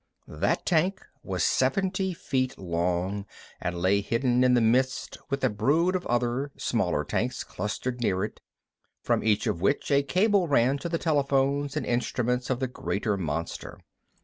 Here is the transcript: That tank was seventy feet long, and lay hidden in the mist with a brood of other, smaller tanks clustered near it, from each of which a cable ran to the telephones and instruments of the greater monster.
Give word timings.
That 0.27 0.65
tank 0.65 1.03
was 1.21 1.43
seventy 1.43 2.11
feet 2.15 2.57
long, 2.57 3.27
and 3.59 3.77
lay 3.77 4.01
hidden 4.01 4.43
in 4.43 4.55
the 4.55 4.59
mist 4.59 5.19
with 5.29 5.43
a 5.43 5.49
brood 5.51 5.95
of 5.95 6.07
other, 6.07 6.49
smaller 6.57 7.03
tanks 7.03 7.43
clustered 7.43 8.01
near 8.01 8.23
it, 8.23 8.41
from 9.03 9.23
each 9.23 9.45
of 9.45 9.61
which 9.61 9.91
a 9.91 10.01
cable 10.01 10.47
ran 10.47 10.79
to 10.79 10.89
the 10.89 10.97
telephones 10.97 11.77
and 11.77 11.85
instruments 11.85 12.49
of 12.49 12.59
the 12.59 12.67
greater 12.67 13.15
monster. 13.15 13.79